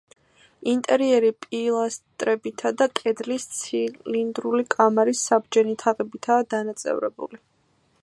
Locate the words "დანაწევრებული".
6.57-7.45